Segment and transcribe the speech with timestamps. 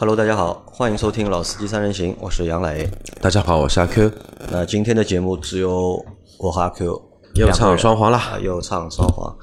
[0.00, 2.88] Hello，大家好，欢迎收听《老司机三人行》，我是杨磊。
[3.20, 4.10] 大家好，我是阿 Q。
[4.50, 6.02] 那今天的节目只有
[6.38, 7.02] 我和阿 Q
[7.34, 9.36] 又唱双簧了，又唱双簧。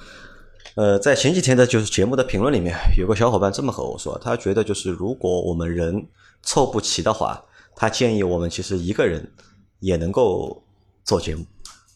[0.73, 6.07] 呃，在前几天的就是节目的评论里面，有个小伙伴这么和我说，他觉得就是如果我们人
[6.41, 7.39] 凑不齐的话，
[7.75, 9.31] 他建议我们其实一个人
[9.79, 10.63] 也能够
[11.03, 11.45] 做节目。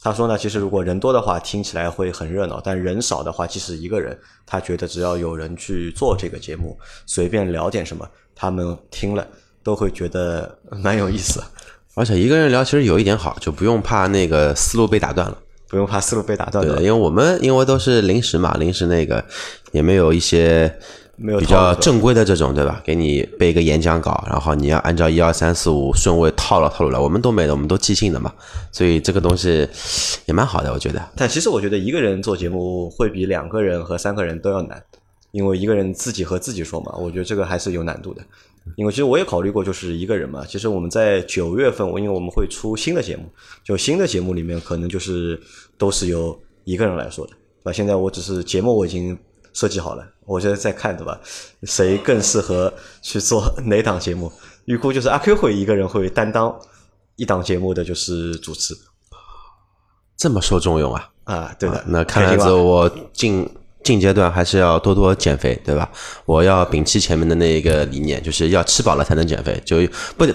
[0.03, 6.75] 他说呢，其实如果人多的话，听起来会很热闹；但人少的话，即使一个人，他觉得只要有人去做这个节目，
[7.05, 9.27] 随便聊点什么，他们听了
[9.61, 11.39] 都会觉得 蛮有意思。
[11.93, 15.37] 而且一个人聊其实有一点好，就不用怕那个思路被打断了，
[15.67, 16.65] 不用怕思路被打断。
[16.65, 19.23] 对，因为我们因为都是临时嘛，临时那个
[19.71, 20.73] 也没有一些。
[21.21, 22.81] 没有比较正规的这种，对吧？
[22.83, 26.97] 给你背一个演讲稿，然后你要按照一二三四五顺位套了套路来。
[26.97, 28.33] 我们都没的，我们都即兴的嘛，
[28.71, 29.67] 所以这个东西
[30.25, 30.99] 也蛮好的，我觉得。
[31.15, 34.83] 但其实我觉得一个人做节目会比两个人和三个人都要难，
[35.31, 38.21] 因为一个人自己和自己说嘛，我觉得这个还是有难度的。
[38.75, 40.43] 因为其实我也考虑过，就是一个人嘛。
[40.47, 43.23] 其实我们在九月份，我因为我们会出新的节目，
[43.63, 45.39] 就新的节目里面可能就是
[45.77, 47.33] 都是由一个人来说的。
[47.63, 49.15] 那现在我只是节目我已经。
[49.53, 51.19] 设计好了，我现在在看，对吧？
[51.63, 54.31] 谁更适合去做 哪档节目？
[54.65, 56.55] 预估就是阿 Q 会一个人会担当
[57.15, 58.75] 一档节目的就是主持，
[60.15, 61.09] 这么受重用啊？
[61.23, 61.83] 啊，对的。
[61.87, 63.49] 那看来子我进。
[63.83, 65.89] 近阶段还是要多多减肥，对吧？
[66.25, 69.77] 我要摒弃前面的那一个理念，就是要吃饱了才能减肥，就
[70.17, 70.25] 不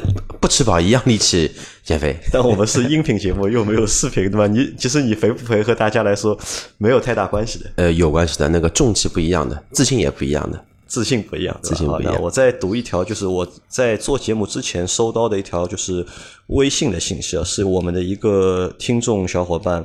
[0.41, 1.50] 不吃饱一样力气
[1.84, 2.16] 减肥。
[2.33, 4.47] 但我们是音频节目，又没有视频，对吧？
[4.47, 6.36] 你其实你肥不肥和大家来说
[6.78, 7.70] 没有太大关系的。
[7.77, 12.20] 呃，有关系的，那个重气不一样的，自信也不一样的，自信不一样，自信不一样。
[12.20, 16.05] 我再读一条，就是我在做节目之前收到的一条，就是
[16.48, 19.84] 微信的信息啊，是我们的一个听众小伙伴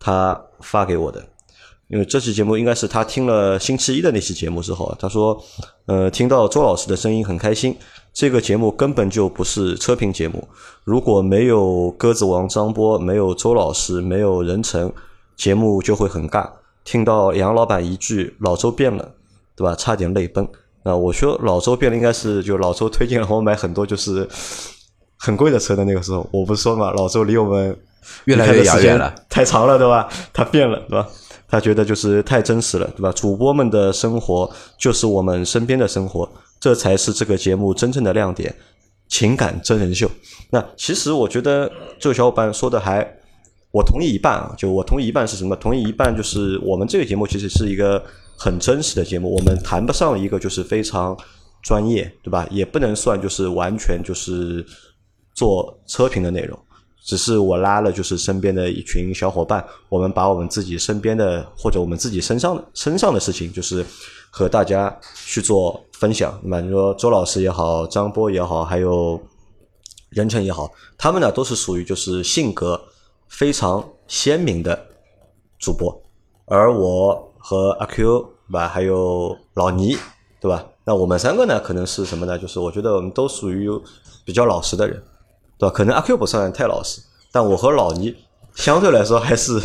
[0.00, 1.22] 他发给我的。
[1.92, 5.38] 因为这期节目应该是他听了星期一的那期节目之后，他说
[5.84, 7.76] ：“呃，听到周老师的声音很开心。
[8.14, 10.48] 这个节目根本就不是车评节目，
[10.84, 14.90] 如果没有鸽子王张波，没有周老师，没有任成，
[15.36, 16.48] 节目就会很尬。
[16.82, 19.12] 听到杨老板一句‘老周变了’，
[19.54, 19.76] 对吧？
[19.76, 20.48] 差点泪奔。
[20.84, 24.26] 啊，我说老周变了，应该是就老周推荐了我买很多就是
[25.18, 27.78] 很贵的车的那个时候，我不是说嘛，老周离我们
[28.24, 30.08] 越来越遥远了，太长了，对吧？
[30.32, 31.06] 他变了，对吧？”
[31.52, 33.12] 他觉得就是太真实了，对吧？
[33.12, 36.26] 主播们的生活就是我们身边的生活，
[36.58, 38.56] 这才是这个节目真正的亮点——
[39.06, 40.10] 情感真人秀。
[40.48, 41.70] 那其实我觉得
[42.00, 43.06] 这个小伙伴说的还，
[43.70, 44.54] 我同意一半啊。
[44.56, 45.54] 就我同意一半是什么？
[45.56, 48.02] 同意一半就是我们这个节目其实是一个
[48.38, 51.14] 很真实的节目，我们谈不上一个就是非常
[51.62, 52.48] 专业，对吧？
[52.50, 54.64] 也不能算就是完全就是
[55.34, 56.58] 做车评的内容。
[57.04, 63.84] 只是我拉了，就是身边的一群小伙伴，我们把我们自己身边的或者我们自己身上身上的事情，就是
[64.30, 64.96] 和大家
[65.26, 66.38] 去做分享。
[66.42, 69.20] 那么你说周老师也好，张波也好，还有
[70.10, 72.80] 任晨也好，他们呢都是属于就是性格
[73.28, 74.86] 非常鲜明的
[75.58, 76.02] 主播，
[76.46, 79.96] 而我和阿 Q 对吧，还有老倪
[80.40, 80.64] 对吧？
[80.84, 82.38] 那我们三个呢，可能是什么呢？
[82.38, 83.68] 就是我觉得我们都属于
[84.24, 85.02] 比较老实的人。
[85.62, 85.74] 对吧？
[85.76, 87.00] 可能阿 Q 不算太老实，
[87.30, 88.12] 但我和老倪
[88.54, 89.58] 相对来说还是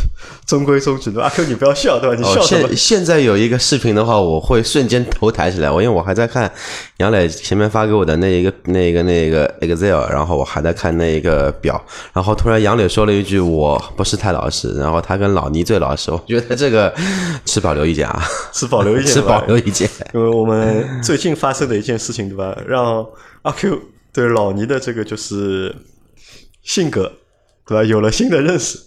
[0.45, 1.21] 中规中矩的。
[1.21, 2.15] 阿 Q，你不要笑，对吧？
[2.15, 2.67] 你笑什么？
[2.69, 5.69] 现现在有一个视频的话，我会瞬间头抬起来。
[5.69, 6.49] 我因为我还在看
[6.97, 11.83] 杨磊前面发给我的那一个、那个、那个 Excel，然后我还在看那一个表，
[12.13, 16.09] 然后突然杨磊说了一句：“我不是太老实。”然后他跟老倪最老实。
[16.11, 16.93] 我觉得这个
[17.43, 19.89] 持保留意见啊，持保留意见， 持保留意见。
[20.13, 22.57] 因为我们最近发生的一件事情，对吧？
[22.65, 23.05] 让
[23.41, 23.96] 阿 Q。
[24.17, 25.75] 对老倪的这个就是
[26.63, 27.03] 性格，
[27.67, 27.83] 对吧？
[27.83, 28.79] 有了新的认识，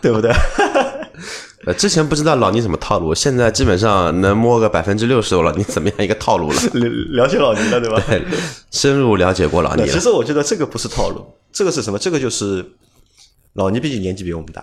[0.00, 0.32] 对不对？
[1.66, 5.52] 呃，之前不知道老倪什么套路，现在基本上能摸个百分之六十了。
[5.54, 6.56] 你怎么样一个套路了？
[6.72, 6.88] 了
[7.24, 8.02] 了解老倪了，对吧？
[8.08, 8.24] 对，
[8.70, 9.86] 深入了解过老倪。
[9.86, 11.98] 其实我觉得这个不是套路，这个是什么？
[11.98, 12.64] 这个就是
[13.52, 14.62] 老倪毕竟年纪比我们大，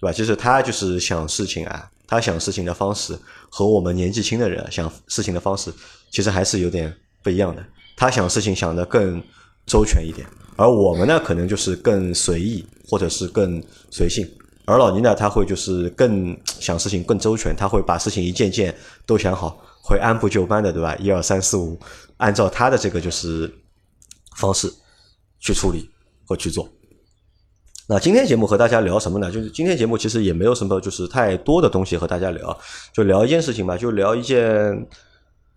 [0.00, 0.12] 对吧？
[0.12, 3.16] 其实他就是想事情啊，他想事情的方式
[3.50, 5.72] 和我们年纪轻的人想事情的方式，
[6.10, 7.64] 其实还是有点不一样的。
[8.00, 9.22] 他想事情想得更
[9.66, 10.26] 周全一点，
[10.56, 14.26] 而我们呢，可能就是更随意，或者是更随性。
[14.64, 20.96] 而老倪呢，他会就是更想事情更周全，他会把事情一件件都想好，会按部就班的，对吧？
[20.96, 21.78] 一二三四五，
[22.16, 23.52] 按照他的这个就是
[24.38, 24.72] 方式
[25.38, 25.90] 去处理
[26.24, 26.66] 和去做。
[27.86, 29.30] 那今天节目和大家聊什么呢？
[29.30, 32.58] 就是今天节目其实也没有什么就是太多的东西和大家聊，
[32.94, 34.88] 就聊一件事情吧，就聊一件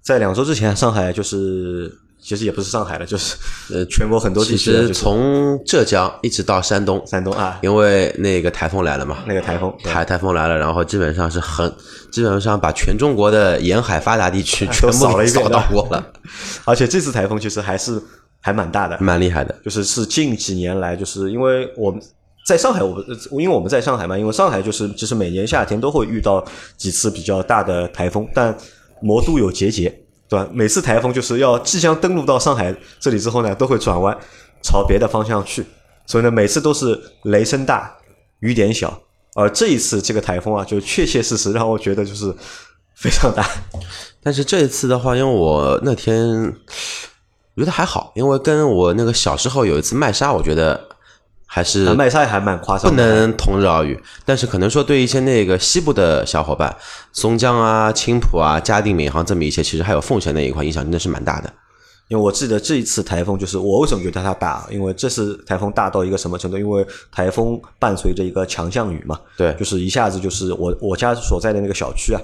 [0.02, 2.03] 在两周之前上海就是。
[2.24, 3.36] 其实也不是上海了， 就是
[3.74, 11.72] 呃全国很多地其实就是从浙江一直到山东，山东啊，因为那个台风来了嘛，那个台风，台台风来了，然后基本上是很，
[12.12, 16.12] 基本上把全中国的沿海发达地区 全部扫了一遍扫到过了，
[16.66, 18.02] 而且这次台风其实还是
[18.40, 19.54] 还蛮大的，蛮厉害的。
[19.64, 22.02] 就是是近几年来，就是因为我们
[22.46, 23.04] 在上海，我
[23.42, 26.44] 因为我们在上海嘛，因为上海就是其实每年夏天都会遇到
[26.78, 28.56] 几次比较大的台风，但
[29.02, 29.94] 魔都有结节，
[30.34, 30.50] 对吧？
[30.52, 34.18] 每次台风就是要即将登陆到上海这里之后呢，都会转弯
[34.64, 35.64] 朝别的方向去，
[36.08, 37.96] 所以呢，每次都是雷声大
[38.40, 39.00] 雨点小。
[39.36, 42.34] 而这一次这个台风啊，就确切事实让我觉得就是
[42.96, 43.48] 非常大。
[44.24, 46.52] 但是这一次的话，因为我那天
[47.54, 50.90] 我觉得还好，因为跟我那个小时候有一次麦沙，我觉得
[51.56, 54.02] 还是啊麦沙也还蛮夸张不，能同日而语。
[54.26, 56.76] 但是可能说对一些那个西部的小伙伴，
[57.12, 61.54] 松江啊、青浦啊、嘉定、闵行这么一些，其实还有奉贤那一块影响真的是蛮大的。
[62.08, 64.68] 因为我记得这一次台风，就是我为什么觉得它大？
[64.72, 66.58] 因为这次台风大到一个什么程度？
[66.58, 72.22] 因为台风伴随着一个强降雨嘛，对就是一下子就是我我家所在的那个小区啊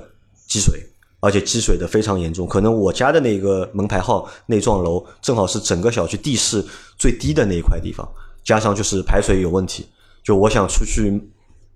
[0.47, 0.83] 积水，
[1.19, 2.47] 而且积水的非常严重。
[2.47, 6.65] 可能我家的那个门牌号那幢楼正好是整个小区地势
[6.97, 8.07] 最低的那一块地方，
[8.43, 9.87] 加上就是排水有问题，
[10.23, 11.21] 就我想出去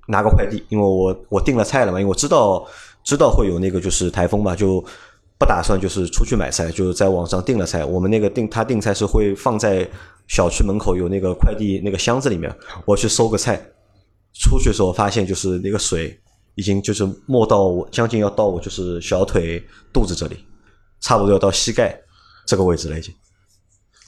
[0.07, 2.65] 拿个快递，因为我我订了菜了嘛，因为我知道
[3.04, 4.83] 知道会有那个就是台风嘛，就
[5.38, 7.83] 不打算就是出去买菜，就是在网上订了菜。
[7.86, 9.88] 我们那个订他订菜是会放在
[10.27, 12.54] 小区门口有那个快递那个箱子里面，
[12.86, 13.62] 我去收个菜。
[14.36, 16.19] 出去的时候发现就是那个水
[16.56, 19.63] 已经就是没到我将近要到我就是小腿
[19.94, 20.38] 肚子这里，
[21.01, 21.95] 差不多要到膝盖
[22.48, 23.13] 这个位置了已经。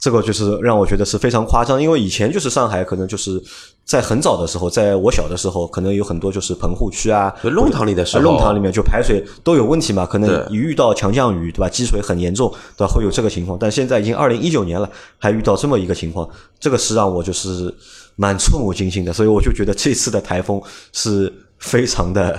[0.06, 3.42] 这个就是让我觉得是非常夸张，因为以前就是上海可能就是
[3.84, 11.68] 在很早的时候，在我小的时候，可能有很多就是棚户区啊，就弄堂里的时啊候，弄堂里面就排水都有问题嘛，可能一遇到强降雨，对吧？
[11.68, 12.94] 积水很严重，对吧？
[12.94, 13.58] 会有这个情况。
[13.58, 14.88] 但现在已经二零一九年了，
[15.18, 16.28] 还遇到这么一个情况，
[16.60, 17.74] 这个是让我就是
[18.14, 19.12] 蛮触目惊心的。
[19.12, 20.62] 所以我就觉得这次的台风
[20.92, 22.38] 是非常的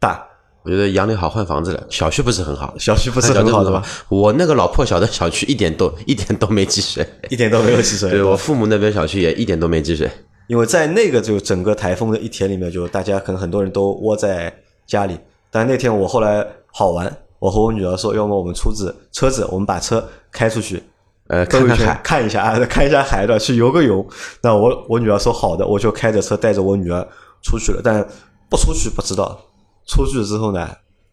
[0.00, 0.20] 大，
[0.64, 3.82] 我觉得杨柳好换房子了，小区不是很好，小区不是很好的吧？
[4.08, 8.08] 我那个老破小的小区一点都一点都没积水，一点都没有积水。
[8.10, 10.10] 对我父母那边小区也一点都没积水。
[10.46, 14.52] 因为在那个就整个台风的一天里面，就大家可能很多人都窝在
[14.86, 15.18] 家里。
[15.50, 20.82] 但那天我后来好玩，我和我女儿说，要么我们出自车子，我们把车开出去，
[21.28, 24.06] 呃，兜一圈看看海，看一下啊，看一下海的，去游个泳。
[24.40, 27.06] 那我我女儿说好的，我就开着车带着我女儿
[27.42, 27.82] 出去了。
[27.84, 28.06] 但
[28.48, 29.38] 不出去不知道，
[29.86, 30.68] 出去之后呢，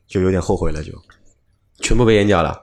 [0.08, 0.92] 就有点后悔了就，
[1.80, 2.62] 全部被淹掉了。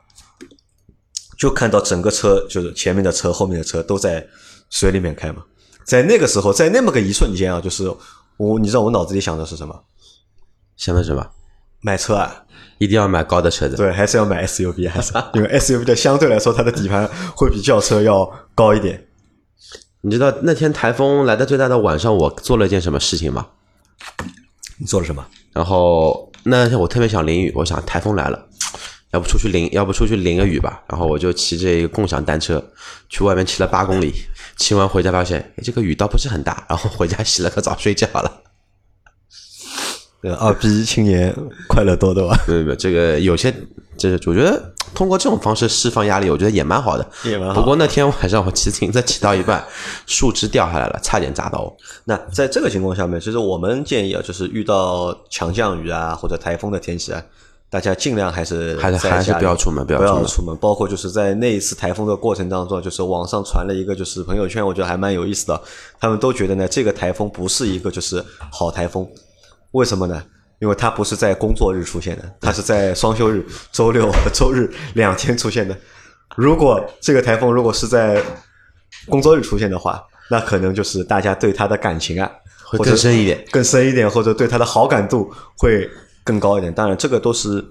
[1.38, 4.26] 就看到整个车就是前面的车、后面的车都在
[4.70, 5.44] 水里面开嘛。
[5.84, 7.88] 在那个时候，在那么个一瞬间啊，就是
[8.37, 9.84] 我，你知道我脑子里想的是什么？
[10.76, 11.31] 想的什么？
[11.81, 12.44] 买车啊，
[12.78, 13.76] 一定要买高的车子。
[13.76, 19.06] 对，还是要买 SUV，还是 因为 SUV 的相对来说它的底盘会比轿车要高一点。
[20.00, 23.46] 你知道那天台风来的最大的晚上，我做了一件什么事情吗？
[24.78, 25.25] 你做了什么？
[25.52, 28.48] 然后那天我特别想淋雨，我想台风来了，
[29.12, 30.82] 要不出去淋，要不出去淋个雨吧。
[30.88, 32.62] 然后我就骑着一个共享单车
[33.08, 34.12] 去外面骑了八公里，
[34.56, 38.42] 骑完回家发现，哎，这个雨倒不是很大，然后回家洗了个澡睡觉了。
[40.22, 41.32] 呃，二逼青年
[41.68, 42.36] 快乐多多啊？
[42.48, 43.54] 没有没有，这个有些，
[43.96, 47.08] 这我觉得通过这种方式释放压力，我觉得也蛮好的。
[47.22, 49.64] 也蛮好不过那天晚上我骑自行车骑到一半，
[50.06, 51.76] 树枝掉下来了，差点砸到我。
[52.06, 57.22] 那在这个情况下面，其实我们建议啊，就是遇到强降雨啊或者台风的天气啊，
[57.70, 60.56] 大家尽量还是还是还是不要出门不不要出门出门。
[60.56, 65.62] 包括就是在那一次台风的过程当中，就是网上传了一个就是朋友圈，我觉得还蛮有意思的。
[66.00, 69.08] 他们都觉得呢，这个台风不是一个就是好台风，
[69.70, 70.20] 为什么呢？
[70.60, 75.77] 因为它不是在工作日出现的，它是在双休日、周六和周日两天出现的。
[76.36, 78.22] 如果这个台风如果是在
[79.08, 82.31] 工作日出现的话，那可能就是大家对它的感情啊，
[82.65, 85.88] 会更深一点，更深一点，或者对它的好感度会
[86.22, 86.72] 更高一点。
[86.72, 87.65] 当然，这个都是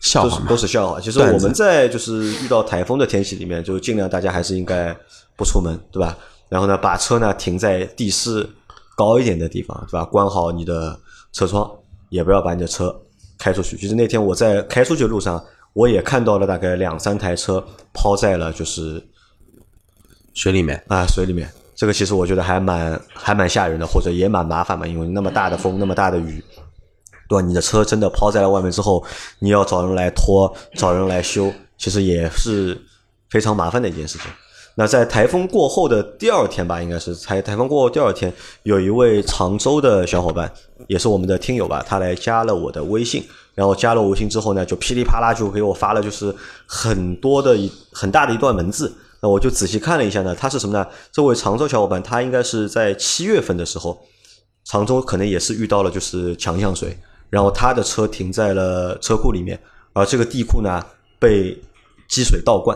[0.00, 1.00] 笑话都是笑话。
[1.00, 4.96] 其实我们在就是遇到台风的天气里面，就尽量大家还是应该
[5.36, 6.16] 不出门，对吧？
[6.48, 8.48] 然后呢，把车呢停在地势
[8.96, 10.04] 高一点的地方，对吧？
[10.04, 10.98] 关好你的
[11.32, 11.70] 车窗，
[12.10, 12.94] 也不要把你的车
[13.38, 13.76] 开出去。
[13.78, 17.64] 其实那天我在开出去的路上，我也看到了大概两三台车
[17.94, 19.02] 抛在了就是
[20.34, 20.84] 水里面。
[20.88, 21.50] 啊水里面。
[21.74, 26.44] 这个其实我觉得还蛮还蛮吓人的，或者也蛮麻烦嘛，因为那么大的风，那么大的雨，
[27.26, 27.46] 对吧？
[27.46, 29.02] 你的车真的抛在了外面之后，
[29.38, 32.78] 你要找人来拖，找人来修，其实也是
[33.30, 34.30] 非常麻烦的一件事情。
[34.80, 38.32] 那在台风过后的第二天吧，应该是台台风过后第二天，
[38.62, 40.50] 有一位常州的小伙伴，
[40.86, 43.22] 也是我们的听友吧，他来加了我的微信，
[43.54, 46.34] 然后加了微信之后呢，就噼里啪啦就给我发了就是
[46.64, 50.86] 很多的一很大的一段文字，那我就仔细看了一下呢，他是什么呢？
[51.12, 54.00] 这位常州小伙伴，他应该是在七月份的时候，
[54.64, 56.96] 常州可能也是遇到了就是强降水，
[57.28, 59.60] 然后他的车停在了车库里面，
[59.92, 60.82] 而这个地库呢
[61.18, 61.54] 被
[62.08, 62.74] 积水倒灌。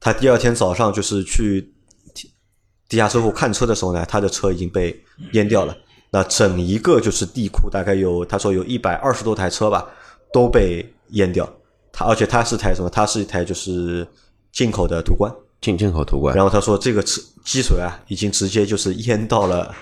[0.00, 1.72] 他第二天早上就是去
[2.88, 4.98] 地下车库看车的时候呢，他的车已经被
[5.32, 5.76] 淹掉了。
[6.10, 9.86] 那整一个就是地库，大概有他说有一百二十多台车吧，
[10.32, 11.46] 都被淹掉。
[11.92, 12.88] 他而且他是台什么？
[12.88, 14.06] 他是一台就是
[14.52, 16.34] 进口的途观，进进口途观。
[16.34, 19.74] 然后他说这个车积水啊，已经直接就是淹到了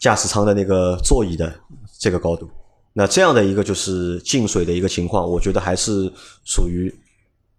[0.00, 1.58] 驾驶舱的那个座椅的
[1.98, 2.50] 这个高度。
[2.92, 6.12] 那这样的一个就是进水的一个情况，我觉得还是
[6.44, 6.92] 属于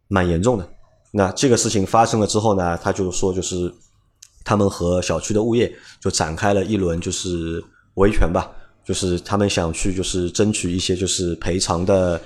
[0.07, 0.69] 蛮严重的。
[1.11, 3.73] 那这个事情发生了之后呢，他就说就是
[4.45, 7.61] 他们和小区的物业就展开了一轮就是
[7.95, 8.49] 维权吧，
[8.85, 12.19] 就是他们想去就是争取一些就是赔偿的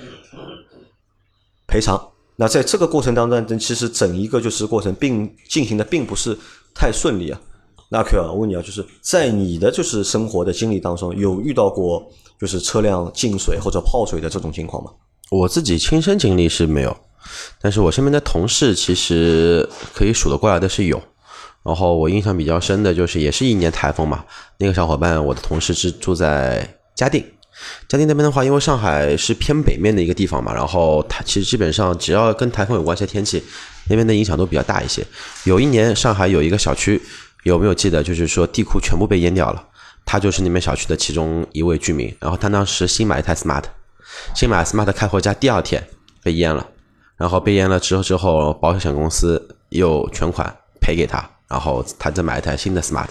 [1.68, 2.00] 赔偿。
[2.36, 6.38] 那在这个过程当中，其实整一个就是过程并进行的并不是
[6.74, 7.42] 太顺利啊。
[7.90, 12.06] 那 Q 啊，我问你啊，就是在你的就是生活的经历当中，有遇到过
[12.40, 14.92] 就是车辆进水或者泡水的这种情况吗？
[15.32, 16.96] 我自己亲身经历是没有。
[17.62, 21.02] 但是我身边的同事其实可以数得过来的是有，
[21.64, 24.24] 然后我印象比较深的就是也是一年台风嘛，
[24.58, 27.26] 那个小伙伴我的同事是住在嘉定，
[27.88, 33.44] 嘉定那边的话，因为上海是偏北面的一个地方嘛，然后它其实基本上只要跟台风有关系的天气，
[33.90, 35.06] 那边的影响都比较大一些。
[35.46, 37.02] 有一年上海有一个小区，
[37.44, 38.04] 有没有记得？
[38.04, 39.64] 就是说地库全部被淹掉了，
[40.06, 43.64] 他就是那边小区的其中一位居民，然后他当时新买一台 smart，
[44.36, 45.84] 新买 smart 开回家第二天
[46.22, 46.68] 被淹了。
[47.18, 53.08] 然后被淹了之后，之后保险公司又全款赔给他，然后他再买一台新的 smart。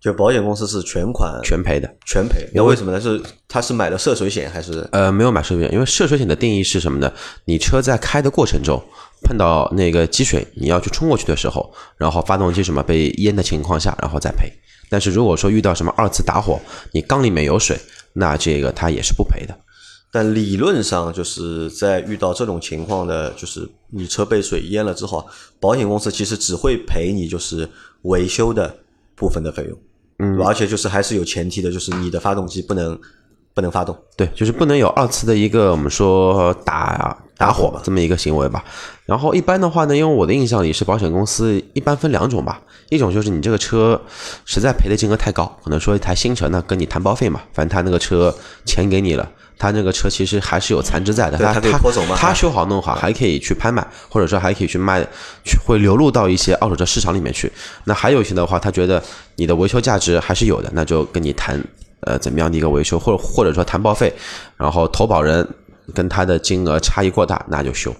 [0.00, 2.48] 就保险公司是全款全赔的，全赔。
[2.54, 2.98] 那为什么呢？
[2.98, 4.88] 是他是买的涉水险还是？
[4.92, 7.12] 呃，没有买涉水险，因为涉水险的定义是什么呢？
[7.44, 8.82] 你车在开的过程中
[9.24, 14.50] 碰到那个积水，你要去冲过去的时候，然后发动机什么被淹的情况下，然后再赔。
[14.88, 16.58] 但是如果说遇到什么二次打火，
[16.92, 17.78] 你缸里面有水，
[18.14, 19.54] 那这个他也是不赔的。
[20.12, 25.24] 但理论上，就是在遇到这种情况的，就是你车被水淹了之后，
[25.60, 27.68] 保险公司其实只会赔你就是
[28.02, 28.74] 维修的
[29.14, 29.78] 部分的费用，
[30.18, 32.98] 嗯，而且就是还是有前提的，就是你的发动机不能
[33.54, 38.64] 不能发动，对，就是不能有二次的一个我们说打打火这么一个行为吧。
[39.06, 44.00] 然后一般的话呢，因为我的印象里是保险公司一般分两种吧，一种就是你这个车
[44.44, 49.30] 实在赔的金额太高，可能说一台新车呢跟你谈报废嘛，反正他那个车钱给你了。
[49.60, 51.60] 他那个车其实还是有残值在的，他他
[52.16, 55.06] 他修好弄好还可以去拍卖，或者说还可以去卖，
[55.44, 57.52] 去会流入到一些二手车市场里面去。
[57.84, 59.02] 那还有一些的话，他觉得
[59.36, 61.62] 你的维修价值还是有的，那就跟你谈
[62.06, 64.10] 呃怎么样的一个维修，或者或者说谈报废，
[64.56, 65.46] 然后投保人
[65.92, 67.94] 跟他的金额差异过大，那就修。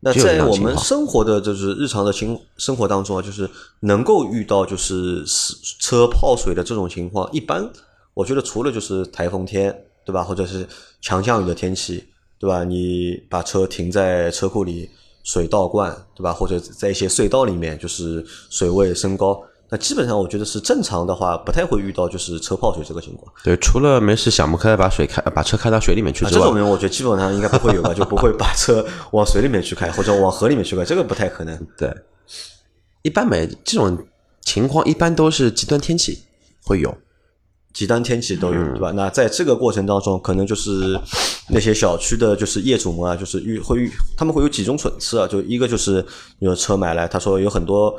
[0.00, 3.48] 那在我们生活的就是日常的情生活当中啊，就是
[3.82, 5.24] 能够遇到就是
[5.78, 7.70] 车泡水的这种情况，一般
[8.12, 9.72] 我觉得除了就是台风天。
[10.06, 10.22] 对吧？
[10.22, 10.66] 或者是
[11.02, 12.04] 强降雨的天气，
[12.38, 12.62] 对吧？
[12.62, 14.88] 你把车停在车库里，
[15.24, 16.32] 水倒灌，对吧？
[16.32, 23.32] 或者在一些隧道里面，就是水位升高，那基本上我觉得是正常的话，不太会遇到就是车泡水这个情况。
[23.42, 31.66] 对，除了没事想不开把水开，把车开到水里面去之外，这种人我觉得基本上应该不会有吧，就不会把车 往水里面去开，或者往河里面去开，这个不太可能。
[31.76, 31.92] 对，
[33.02, 34.06] 一般没这种
[34.40, 36.22] 情况，一般都是极端天气
[36.62, 36.96] 会有。
[37.76, 38.90] 极端天气都有，对吧？
[38.92, 40.98] 那在这个过程当中，可能就是
[41.50, 45.28] 那些小区的，就是业主们啊，就是遇会遇，他们会有几种损失啊。
[45.28, 46.02] 就一个就是
[46.38, 47.94] 有车买来，他说有很多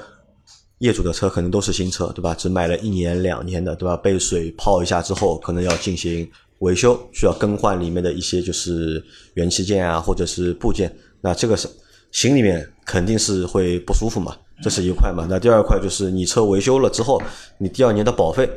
[0.80, 2.34] 业主的车可能都是新车，对吧？
[2.34, 3.96] 只买了一年两年的，对吧？
[3.96, 6.28] 被水泡一下之后，可能要进行
[6.62, 9.04] 维修，需要更换里面的一些就是
[9.36, 10.92] 元器件啊，或者是部件。
[11.22, 11.70] 那这个是
[12.12, 15.28] 心里面肯定是会不舒服嘛，这是一块嘛。
[15.30, 17.22] 那第二块就是你车维修了之后，
[17.60, 18.50] 你第二年的保费。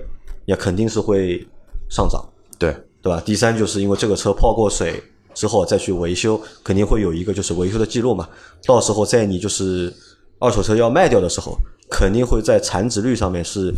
[0.51, 1.47] 也肯定是会
[1.89, 2.21] 上涨，
[2.59, 3.23] 对对吧？
[3.25, 5.01] 第三，就是因为这个车泡过水
[5.33, 8.29] 之后再去维修，肯定会有一个就是维修的记录嘛。
[8.67, 9.95] 到时候在你就是
[10.41, 11.57] 二手车要卖掉的时候，
[11.89, 13.73] 肯定会在残值率上面是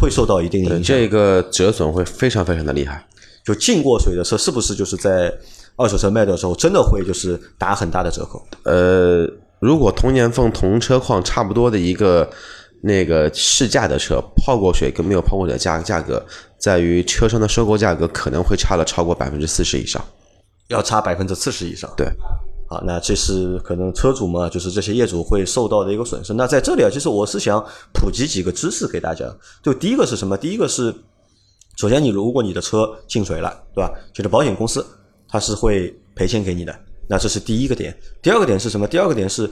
[0.00, 0.82] 会受到一定影响。
[0.84, 3.04] 这个折损会非常非常的厉害。
[3.44, 5.34] 就进过水的车，是不是就是在
[5.74, 8.40] 二手车卖掉的时候，真的会就是打很大的折扣？
[8.62, 12.30] 呃，如果同年份同车况差不多的一个。
[12.84, 16.20] 那个试驾的车泡过水跟没有泡过水的价价格，
[16.58, 20.04] 在于车商的收购价格可能会差了超过百分之四十以上，
[20.66, 21.88] 要差百分之四十以上。
[21.96, 22.08] 对，
[22.68, 26.34] 好，那这是可能车主嘛，就是这些业主会受到的一个损失。
[26.34, 29.32] 那在这里啊，其实我是想普及几个知识给大家。
[29.62, 30.36] 就第一个是什么？
[30.36, 30.92] 第一个是，
[31.76, 33.92] 首先你如果你的车进水了，对吧？
[34.12, 34.84] 就是保险公司
[35.28, 36.76] 它是会赔钱给你的，
[37.08, 37.96] 那这是第一个点。
[38.20, 38.88] 第二个点是什么？
[38.88, 39.48] 第二个点是。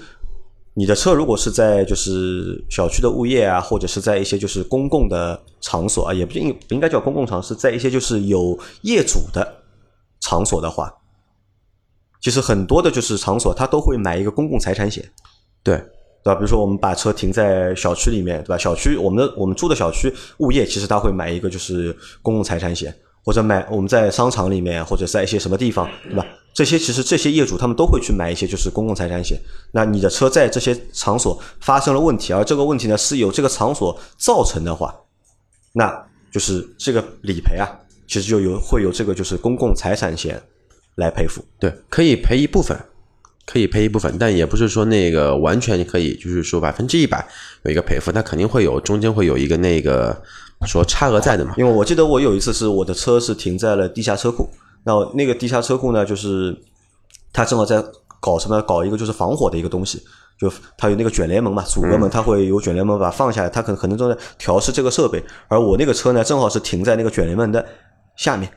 [0.74, 9.62] 你的车如果是在就是小区的物业啊，或者是在一些就是公共的场所啊，也不应不应该叫公共场所，在一些就是有业主的
[10.20, 10.90] 场所的话，
[12.20, 15.04] 其实很多的就是场所，它都会买一个公共财产险，
[15.64, 15.76] 对
[16.22, 16.34] 对吧？
[16.36, 18.56] 比如说我们把车停在小区里面，对吧？
[18.56, 26.24] 小区我们的我们住的小区物业其实他会买一个就是公共财产险，或者买我们在商场里面或者在一些什么地方，对吧？
[26.52, 29.40] 这些其实这些业主他们都会去买一些就是公共财产险。
[29.72, 34.94] 那你的车在这些场所发生了问题，而这个问题呢是由这个场所造成的话，
[35.72, 35.90] 那
[36.32, 37.68] 就是这个理赔啊，
[38.06, 40.42] 其实就有会有这个就是公共财产险
[40.96, 41.44] 来赔付。
[41.58, 42.76] 对，可以赔一部分，
[43.46, 47.24] 可以赔一部分，但也不是说那个完全可以，就是说百分之一百
[47.62, 50.20] 有一个赔付，它肯定会有中间会有一个那个
[50.66, 51.54] 说差额在的嘛。
[51.56, 54.48] 因为我记得我有一次是我的车是停在了地下车库，
[54.84, 56.56] 然后那个地下车库呢，就是
[57.32, 57.84] 他正好在
[58.20, 60.02] 搞什么，搞一个就是防火的一个东西，
[60.38, 67.64] 就他有那个卷帘门嘛，阻隔门，他会有卷帘门把放下来，他可能可能正在调试这个设备，而我那个车呢，正好是停在那个卷帘门的
[68.16, 68.50] 下面，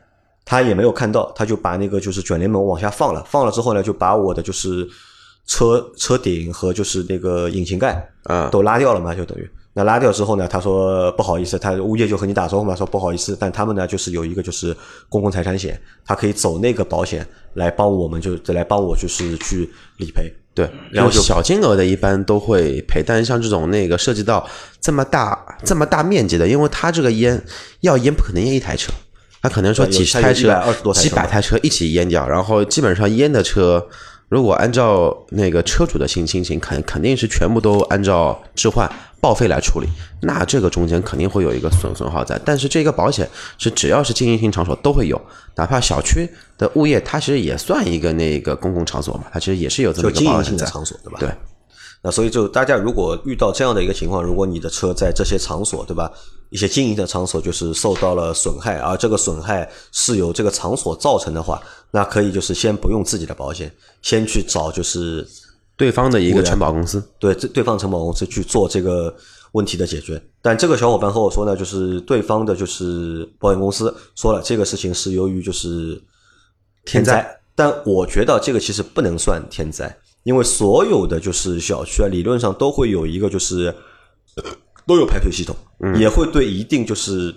[0.45, 4.87] 他也没有看到，他就把那个就是卷帘门往下放了，放了之后呢，就把我的就是
[5.45, 9.49] 车车顶和就是那个引擎盖啊都拉掉了嘛，就等于。
[9.73, 14.75] 那拉掉之后呢，他说不好意思，他物业就和你打招呼嘛，说不好意思，但他们呢就是有一个就是
[15.09, 20.31] 公共财产险，他可以走那个保险来帮我们，就来帮我就是去理赔。
[20.55, 24.47] 对，然后就小金额的一般都会赔，但是像这种那个涉及到
[24.79, 27.43] 这么大这么大面积的，因为他这个烟
[27.79, 28.93] 要烟不可能烟一台车，
[29.41, 33.83] 他可能说几十台车它有120多、台车几百台车一起淹掉，然后基本上淹的车，
[34.29, 38.87] 如果按照那个车主的心心情，肯肯定是全部都按照置换
[39.23, 39.87] 报废来处理，
[40.21, 43.25] 那这个中间肯定会有一个损损耗在，但是这个保险
[43.57, 45.19] 是只要是经营性场所都会有，
[45.55, 50.57] 哪怕小区的物业，它其实也算一个那个公共场所嘛，它其实也是有这么一个就经营性保险。
[50.57, 51.19] 的场所，对吧？
[51.21, 51.29] 对。
[52.05, 56.11] 那所以就大家如果遇到这样的一个情况，如果你的车在这些场所，对吧？
[56.49, 61.61] 一些经营的场所就是受到了损害，而这个损害是由这个场所造成的话，
[61.91, 65.25] 那可以就是先不用自己的保险，先去找就是
[65.75, 69.15] 对方的一个承保公司，对这对方承保公司去做这个
[69.53, 70.21] 问题的解决。
[70.41, 75.95] 但这个小伙伴和我说呢，就是对方的就是保险公司说了，这个事情是由于就是
[76.85, 83.73] 天天灾，但我觉得这个其实不能算天灾，因为所有的就是小区啊，理论上都会有一个就是
[84.35, 84.43] 呃
[84.85, 85.55] 都有排水系统，
[85.97, 87.33] 也会对一定就是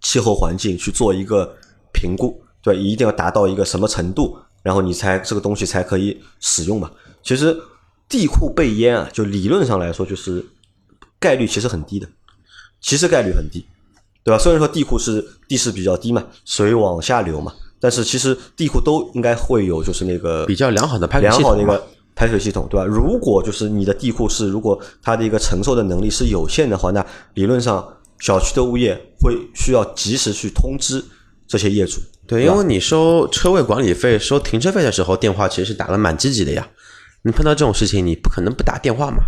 [0.00, 1.54] 气候环境去做一个
[1.92, 6.90] 评估，对，一定要达到一个什么程度，然后你才这个东西才可以使用嘛。
[7.26, 7.60] 其实
[8.08, 10.46] 地库被淹啊，就理论上来说，就是
[11.18, 12.06] 概率其实很低的，
[12.80, 13.66] 其实概率很低，
[14.22, 14.38] 对吧？
[14.38, 22.86] 虽然说地库是地势比较低嘛，水往下流嘛，但是其实地库都应该会有就是那个比较良好的排水良系统嘛好的一个排水系统，对吧？
[22.86, 27.84] 如果就是你的地库是如果它的一个承受的能力是有限的话，那理论上
[28.20, 31.04] 小区的物业会需要及时去通知
[31.48, 32.00] 这些业主。
[32.28, 36.68] 对，因为你收车位管理费、收停车费的时候，电话其实是打的蛮积极的呀。
[37.26, 39.24] 你碰到这种事情，你不可能不打电话嘛。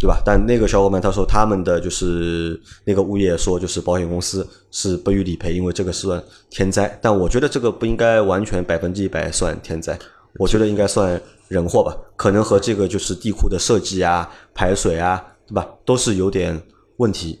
[0.00, 0.22] 对吧？
[0.24, 6.96] 但那个小伙伴他说他们的就是那个物业说就是保险公司是不予理赔，因为这个是算天灾。
[7.02, 9.98] 但我觉得这个不应该完全百分之一百算天灾，
[10.38, 11.96] 我觉得应该算人祸吧。
[12.14, 16.62] 可能和这个就是地库的设计啊、排水啊，对吧，都是有点
[16.98, 17.40] 问题，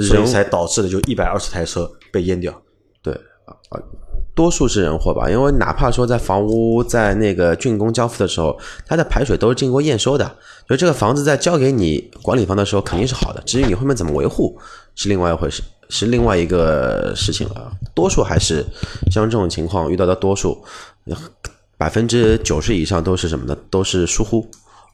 [0.00, 2.52] 所以才导致了就一百二十台车被淹掉。
[3.02, 3.12] 对
[3.46, 3.56] 啊，
[4.36, 10.36] 多数是人祸吧，因为哪怕说在房屋在那个竣工交付的时候，它的排水都是经过验收的，
[10.68, 14.56] 就这个房子在交给你管理方的时候肯定是好的，至于你后面怎么维护
[14.94, 17.72] 是另外一回事，是另外一个事情了。
[17.94, 18.62] 多数还是
[19.10, 20.62] 像这种情况遇到的多数，
[21.78, 23.56] 百分之九十以上都是什么呢？
[23.70, 24.46] 都是疏忽，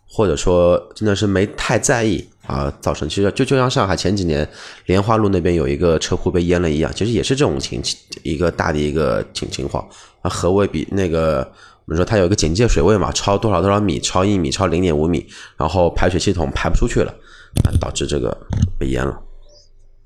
[0.09, 4.49] 或者说真的是没太在意啊，造成其实就就像上海前几年
[4.87, 7.83] 莲花路那边有一个车库被淹了一样，其实也是这种情
[8.23, 9.87] 一个大的一个情情况
[10.23, 10.29] 啊。
[10.29, 11.39] 河位比那个
[11.85, 15.27] 我们说它有一个警戒水位嘛，超多少多少米，超一米，超零点五米，
[15.57, 17.15] 然后排水系统排不出去了，
[17.81, 18.37] 导致这个
[18.79, 19.17] 被淹了。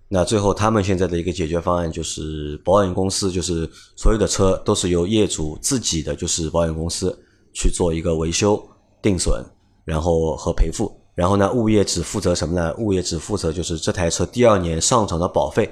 [0.09, 7.19] 那最后他们现在的一个解决方案就是，保险公司就是所有的车都是由业主自己的就是保险公司
[7.53, 8.63] 去做一个维修、
[9.03, 9.45] 定损，
[9.85, 10.96] 然后和赔付。
[11.17, 12.75] 然后呢，物业只负责什么呢？
[12.79, 15.69] 物业只负责就是这台车第二年上涨的保费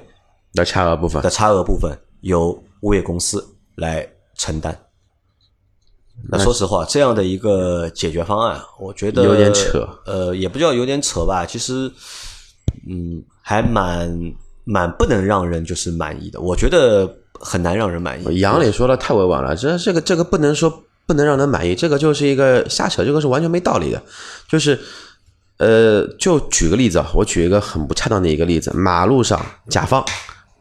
[0.53, 3.41] 的差额部分的差额部分由物业公司
[3.75, 4.05] 来
[4.35, 4.77] 承担。
[6.29, 9.87] 那说实话，这样的一个解决方案，我觉得有点扯。
[10.05, 11.91] 呃，也不叫有点扯吧，其实，
[12.89, 14.09] 嗯，还蛮
[14.63, 16.39] 蛮不能让人就是满意的。
[16.39, 18.39] 我觉得很难让人满意。
[18.39, 24.01] 杨磊说的太委婉了，这这个这个不能说不能让人满意，这个就是一个瞎扯，这个是完全没道理的。
[24.47, 24.79] 就是，
[25.57, 29.39] 呃，就举个例子啊，我举一个很不恰当的一个例子，马路上
[29.69, 30.03] 甲方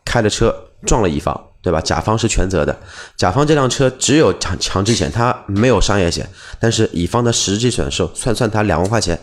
[0.04, 0.54] 开的车
[0.87, 1.80] 撞了乙方，对吧？
[1.80, 2.78] 甲方是全责的，
[3.16, 6.28] 甲方这辆车只有强强制险，它没有商业险，
[6.61, 9.18] 但是乙方的实际损失算算他两万块钱，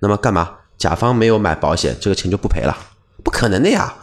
[0.00, 0.50] 那么干嘛？
[0.76, 2.76] 甲方没有买保险，这个钱就不赔了？
[3.22, 3.94] 不可能的呀，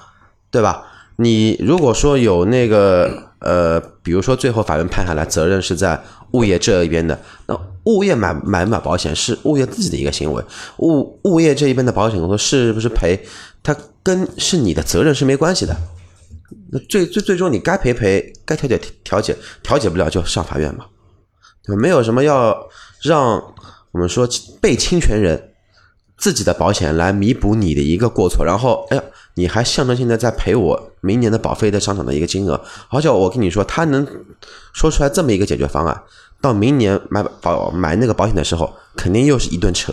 [0.49, 0.86] 对吧？
[1.17, 6.01] 你如果说有那个呃，比如说最后法院判下来责任是在
[6.32, 10.43] 物业这一边的，那物业买买不买保险是物业自己的一个行为，
[10.77, 13.19] 物物业这一边的保险公司是不是赔，
[13.63, 15.75] 它跟是你的责任是没关系的。
[16.71, 20.86] 那最最最终你该赔赔，该调解调解，调解不了就上法院嘛，
[21.63, 21.82] 对吧？
[21.82, 22.56] 没有什么要
[23.01, 23.41] 让
[23.91, 24.27] 我们说
[24.62, 25.51] 被侵权人
[26.21, 29.03] 自己的保险来弥补你的一个过错，然后哎呀，
[29.34, 34.07] 你还象征性的在赔我明年的保费的上涨的一个金额，而且我跟你说，他能
[34.71, 36.03] 说出来这么一个解决方案，
[36.39, 39.91] 到明年买保买那个保险的时候，肯定又是一顿扯。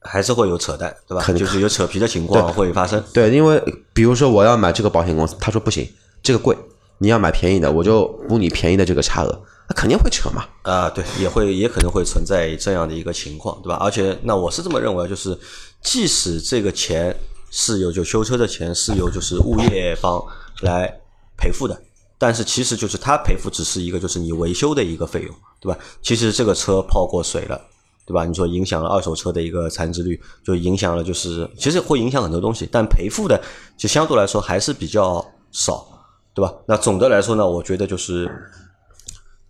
[0.00, 1.22] 还是会有扯淡，对吧？
[1.34, 3.02] 就是有扯皮的情况会发生。
[3.12, 3.60] 对，因为
[3.92, 5.86] 比如说我要买这个保险公司，他说不行，
[6.22, 6.56] 这个贵，
[6.98, 10.44] 你要买便宜的，我就补你便宜的这个差额，那肯定会扯嘛。
[10.62, 13.76] 啊，对，也会也可能会存在这样的一个情况，对吧？
[13.76, 15.38] 而且，那我是这么认为，就是
[15.82, 17.14] 即使这个钱
[17.50, 20.24] 是由就修车的钱是由就是物业方
[20.62, 20.92] 来
[21.36, 21.80] 赔付的，
[22.18, 25.78] 但是其实就是他赔付只是一个就是你维修的一个费用，对吧？
[26.02, 27.60] 其实这个车泡过水了。
[28.08, 28.24] 对吧？
[28.24, 33.42] 你说影响了二手车的一个残值率，就影响了，就是其实会影响很多东西，但赔付的
[33.76, 35.84] 就相对来说还是比较少，
[36.32, 36.54] 对吧？
[36.68, 38.30] 那总的来说呢，我觉得就是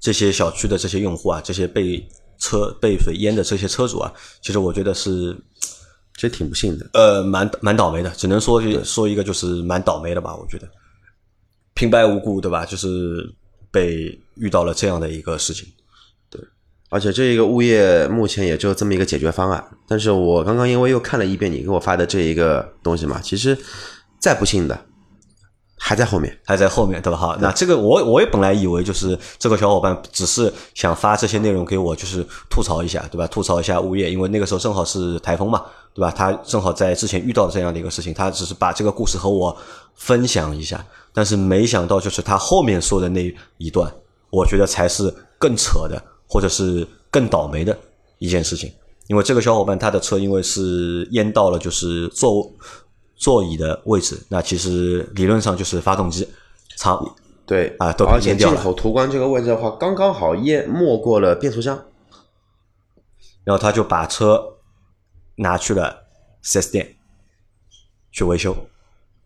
[0.07, 2.01] 这些小区的这些用户啊，这些被
[2.39, 5.37] 车被水淹的这些车主啊，其实我觉得是
[6.15, 6.89] 其实挺不幸的。
[6.93, 10.33] 呃蛮蛮倒霉的，只能说说一个就是蛮倒霉的吧。
[10.37, 10.69] 我觉得
[11.75, 12.65] 平白无故，对吧？
[12.65, 13.29] 就是
[13.73, 15.67] 被遇到了这样的一个事情。
[16.31, 16.41] 对
[16.89, 23.59] 而且这一个物业目前也就这么一个解决方案，但是我刚刚因为又看了一遍你给我发的这一个东西嘛，其实
[24.21, 24.87] 再不幸的
[25.79, 27.19] 还在后面，还在后面，对吧？
[27.19, 33.27] 哈，那这个我我也本来以为就是这个小伙伴只是想发这些内容给我，就是吐槽一下，对吧？
[33.27, 35.63] 吐槽一下物业，因为那个时候正好是台风嘛，
[35.95, 36.11] 对吧？
[36.11, 39.57] 他正好在之前遇到这样的一个事情，他只是把这个故事和我
[39.95, 43.93] 分享一下，但是没想到就是他后面说的那一段，
[44.31, 46.03] 我觉得才是更扯的。
[46.29, 47.79] 或者是更倒霉的
[48.19, 48.69] 一件事情，
[49.07, 52.53] 因为这个小伙伴他的车因为是淹到了就是座
[53.17, 56.29] 座椅的位置，那其实理论上就是发动机
[56.77, 57.03] 舱
[57.47, 58.37] 对啊都而且。
[58.37, 61.85] 进口途观这个位置的话，刚刚好淹没过了变速箱，
[63.45, 64.57] 然后他就把车
[65.37, 66.05] 拿去了
[66.43, 66.97] 四 S 店
[68.13, 68.55] 去维修，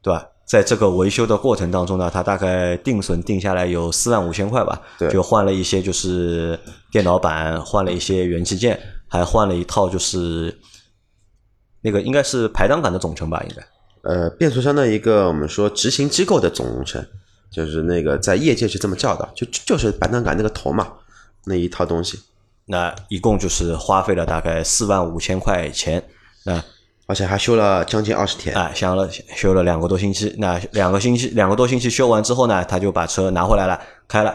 [0.02, 0.28] 对吧？
[0.44, 6.58] 在这个维修的过程当中呢，他大概定损定下来有四万五千块吧，对就换了一些就是
[6.90, 10.60] 电脑板，换了一些元器件，还换了一套就是
[11.82, 13.64] 那个应该是排档杆的总成吧，应该。
[14.02, 17.04] 呃，变速箱的一个我们说执行机构的总成，
[17.50, 20.90] 就是那个在业界是这么叫的，就就是排档杆那个头嘛，
[21.44, 22.18] 那一套东西，
[22.66, 26.02] 那一共就是花费了大概四万五千块钱，
[26.44, 26.62] 那
[27.06, 28.54] 而且还修了将近二十天。
[28.56, 34.34] 啊，想了修了两个多星期，那两个星期两个多星期修完之后呢，他就把车拿回来了，开了。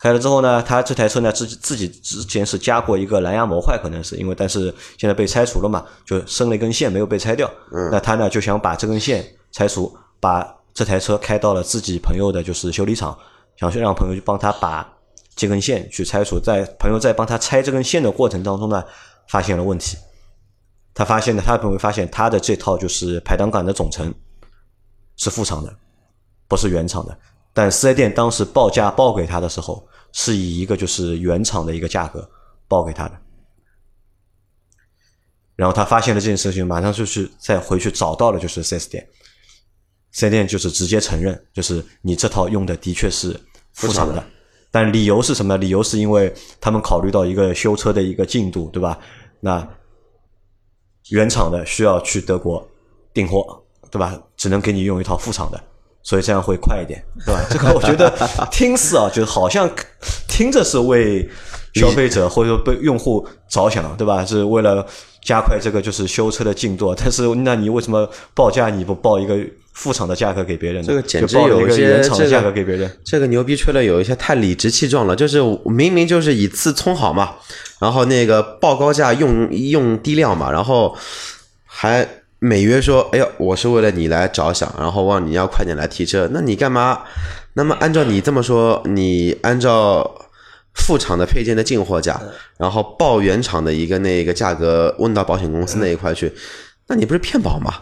[0.00, 7.46] 开了之后呢，他这台车呢自自己之前是加过一个蓝牙模块，可能是因为，但是现在被拆除了嘛，就生了一根线没有被拆掉。
[7.70, 13.16] 嗯那他呢就想把这根线拆除，把这台车开到了自己朋友的就是修理厂，
[13.56, 14.90] 想去让朋友去帮他把
[15.36, 16.40] 这根线去拆除。
[16.40, 18.82] 在朋友在帮他拆这根线的过程当中呢，
[19.28, 19.98] 发现了问题。
[20.94, 24.12] 他发现呢，他朋友发现他的这套就是排档杆的总成
[25.16, 25.70] 是副厂的，
[26.48, 27.18] 不是原厂的。
[27.52, 32.28] 但四 S 店当时报价报给他的时候，是以一个就是原厂的一个价格
[32.68, 33.20] 报给他的。
[35.56, 39.06] 然后他发现了这件事情，马上就去再回去找到了就是四 S 店，
[40.12, 43.38] 四 S 店就是直接承认，就是你这套用的的确是
[43.72, 44.24] 副厂的副厂的，
[44.70, 45.58] 但理由是什么？
[45.58, 48.98] 理由是因为他们考虑到一个修车的一个进度，对吧？
[49.40, 49.68] 那
[51.10, 52.66] 原厂的需要去德国
[53.12, 54.18] 订货，对吧？
[54.36, 55.62] 只能给你用一套副厂的，
[56.10, 57.40] 所以这样会快一点，对吧？
[57.48, 58.12] 这个我觉得
[58.50, 59.70] 听似啊，就好像
[60.26, 61.30] 听着是为
[61.74, 64.24] 消费者或者说被用户着想，对吧？
[64.26, 64.84] 是为了
[65.22, 69.38] 加快这个就是修车的进度，但是那你为什么报价你不报一个
[69.72, 70.88] 副厂的价格给别人呢？
[70.88, 72.90] 这个简报了一个有一些原厂的价格给别人。
[73.04, 77.36] 这个牛逼吹的有一些太理直气壮了，就是明明就是以次充好嘛，
[77.78, 80.92] 然后那个报高价用用低量嘛，然后
[81.64, 82.04] 还
[82.40, 87.00] 美约说，哎呦，我是为了你来着想，然后望你要快点来提车，那你干嘛？
[87.52, 90.10] 那么按照你这么说，你按照
[90.74, 96.32] 副厂的配件的进货价，嗯然后报原厂的一个那个价格问到保险公司那一块去，
[96.88, 97.74] 那你不是骗保吗？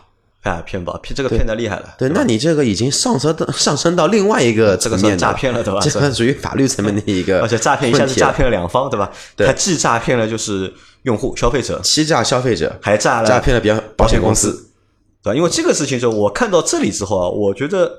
[0.42, 9.10] 啊，骗保骗这个骗的厉害了，对，吧那你这个已经上升到上升到另外一个这个算层面的诈骗了对吧这个属于法律层面的一个， 而且诈骗一下子诈，骗了两方，对吧？
[9.36, 14.70] 对他既诈骗了就是用户消费者，欺诈消费者，还诈了诈骗了别保险公司，司。
[15.22, 15.36] 对吧？
[15.36, 17.90] 因为这个事情，就我看到这里之后啊，我觉得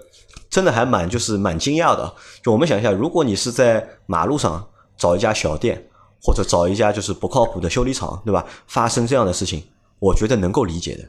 [0.50, 2.14] 真的还蛮就是蛮惊讶的。
[2.42, 5.86] 就我们想一下，如果你是在马路上找一家小店，
[6.22, 8.46] 或者找一家就是不靠谱的修理厂，对吧？
[8.68, 9.64] 发生这样的事情，
[10.00, 11.04] 我觉得能够理解的。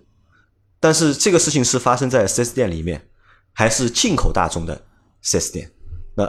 [0.81, 3.09] 但是这个事情是发生在 4S 店里面，
[3.53, 4.81] 还是进口大众的
[5.23, 5.71] 4S 店？
[6.15, 6.25] 那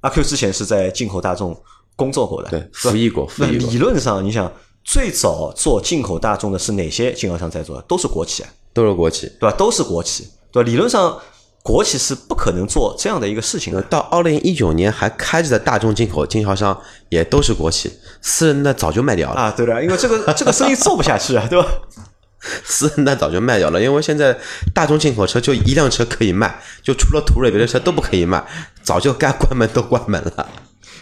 [0.00, 1.60] 阿 Q 之前是在进口大众
[1.96, 4.50] 工作过的，对，服役过，服那役过理，论上，你想
[4.84, 7.80] 最早做进口大众的是哪些经销商在做？
[7.82, 8.48] 都是国企啊。
[8.72, 9.26] 都是国企。
[9.40, 9.56] 对吧？
[9.56, 10.68] 都是国企，对吧？
[10.68, 11.18] 理论上，
[11.62, 13.82] 国企是不可能做这样的一个事情的。
[13.82, 17.90] 到二零一九年还开着的大众进口经销商也都是国企，
[18.22, 21.68] 私人的早就卖掉了，啊，对的，因为这个 这个生意做不下去啊，对吧？
[22.64, 24.34] 私人的早就卖掉了，因为现在
[24.72, 28.42] 大众进口车就一辆车可以卖，就除了途锐，别的车都不可以卖，
[28.82, 30.48] 早就该关门都关门了。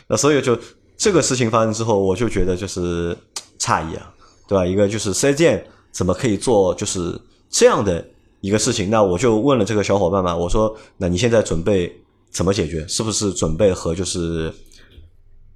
[0.08, 0.58] 那所以就
[0.96, 3.16] 这个事情发生之后，我就觉得就是
[3.58, 4.14] 诧异啊，
[4.46, 4.64] 对吧？
[4.64, 8.04] 一个就是四 S 店怎么可以做就是这样的
[8.40, 8.88] 一个事情？
[8.90, 11.92] 那我就问了这个小伙伴嘛，我说那你现在准备
[12.30, 12.86] 怎么解决？
[12.86, 14.52] 是不是准备和就是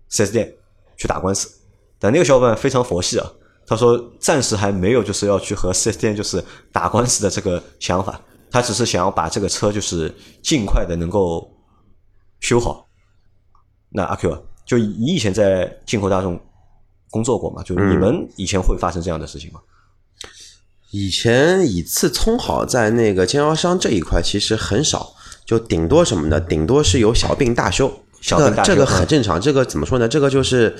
[0.08, 0.52] 四 S 店
[0.96, 1.48] 去打官司？
[1.98, 3.32] 但那个小伙伴非常佛系啊，
[3.66, 10.12] 他说暂时还没有就是要去和四 S 店就是打官司的这个想法，他只是想要把这个车就是
[10.42, 11.48] 尽快的能够
[12.40, 12.88] 修好。
[13.90, 16.40] 那阿 Q 啊，就你以前在进口大众
[17.12, 17.62] 工作过嘛？
[17.62, 19.60] 就是你们以前会发生这样的事情吗？
[20.90, 26.40] 以前以次充好在那个经销商这一块其实很少，就顶多什么呢？
[26.40, 29.40] 顶多是有小病大修，小病大修这个很正常。
[29.40, 30.08] 这个怎么说呢？
[30.08, 30.76] 这个就是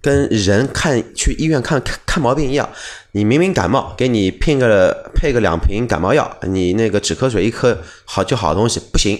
[0.00, 2.68] 跟人看去医院看看看毛病一样，
[3.12, 9.18] 你明明感冒，给你配个配个两瓶感冒药，你那个止咳水一颗好就好的东西不行，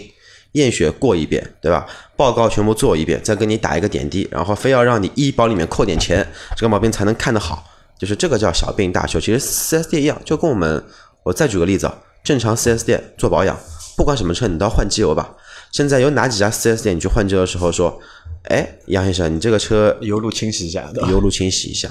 [0.55, 1.87] 验血过一遍，对吧？
[2.17, 7.65] 报告全部做一遍，再给你打一个点滴，然后非要让你医保里面扣点钱，这个毛病才能看得好。
[7.97, 9.21] 就是这个叫小病大修。
[9.21, 10.85] 其实 4S 店一样，就跟我们，
[11.23, 13.57] 我再举个例子啊，正常 4S 店做保养，
[13.97, 15.35] 不管什么车你都要换机油吧。
[15.71, 18.01] 现在有哪几家 4S 店你去换机油的时候说，
[18.45, 21.89] 哎，杨先生，你这个车油路清洗一下，油路清洗一下。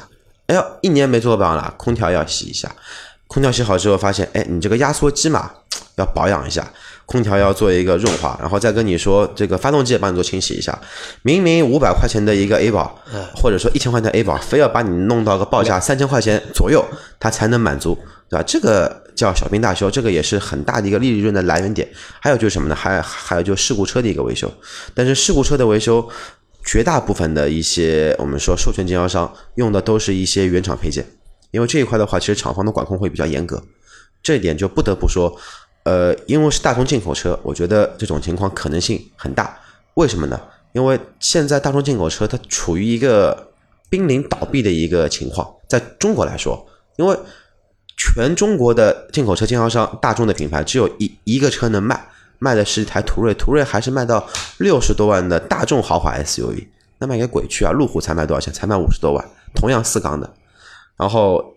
[0.48, 2.70] 哎呦，一年没做保养了，空调要洗一下。
[3.28, 5.52] 空调洗好之后发现，哎，你这个压缩机嘛
[5.96, 6.72] 要保养一下，
[7.06, 10.78] 空调要做一个润滑，然后再跟你说这个发动机也帮你做清洗一下。
[11.22, 13.00] 明明五百块钱的一个 A 保，
[13.36, 16.84] 或者说一千块钱的 A 保，非要把你弄到个报价三千块钱左右，
[17.20, 17.98] 它才能满足，
[18.30, 18.44] 对吧？
[18.48, 21.88] 这个叫小病大修，这个也是很大的一个利润的来源点。
[22.20, 22.76] 还有就是什么呢？
[22.76, 24.52] 还还有就是事故车的一个维修，
[24.94, 26.10] 但是事故车的维修。
[26.66, 31.06] 绝大部分的一些我们说授权经销商用的都是一些原厂配件，
[31.52, 33.62] 因为这一块的话，其实厂方的管控会比较严格，
[34.24, 35.38] 这一点就不得不说，
[35.84, 39.58] 呃，因为是大众进口车，我觉得这种情况可能性很大。
[39.96, 40.40] 为什么呢？
[40.72, 43.52] 因为现在大众进口车它处于一个
[43.90, 46.66] 濒临倒闭的一个情况，在中国来说，
[46.96, 47.16] 因为
[47.96, 52.08] 全中国的进口车经销商，大众的品牌只有一一个车能卖，
[52.40, 56.68] 卖的是一台途锐，途锐还是卖到六十多万的大众豪华 SUV，
[56.98, 57.72] 那卖给鬼去啊！
[57.72, 58.52] 路虎才卖多少钱？
[58.52, 60.34] 才卖五十多万，同样四缸的，
[60.98, 61.53] 然后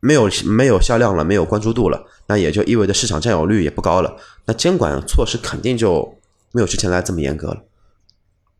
[0.00, 6.18] 没有没有销量了，没有关注度了，那也就意味着市场占有率也不高了，那监管措施肯定就
[6.52, 7.64] 没有之前来这么严格了。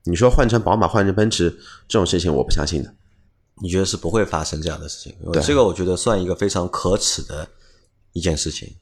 [0.05, 1.51] 你说换成宝马，换成奔驰
[1.87, 2.94] 这种事情，我不相信的。
[3.61, 5.14] 你觉得是不会发生这样的事情？
[5.33, 7.48] 对这个我觉得算一个非常可耻的
[8.12, 8.77] 一件事情。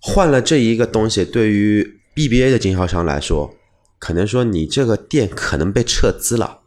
[0.00, 3.54] 换了这一个东西，对于 BBA 的经销商来说，
[3.98, 6.60] 可能说你这个店可能被撤资了。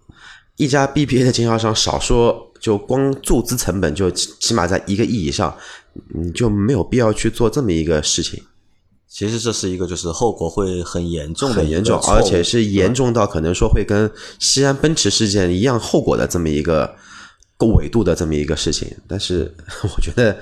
[0.57, 5.53] 一家 BBA 的经销商，少说就光注资成本就起起码在一个亿以上，
[6.15, 8.41] 你就没有必要去做这么一个事情，
[9.09, 16.95] 其实这是一个就是后果会很严重的很严重，而且是严重到可能说会跟西安奔驰事件一样后果的这么一个
[17.57, 18.87] 个纬度的这么一个事情。
[19.09, 20.33] 但是我觉得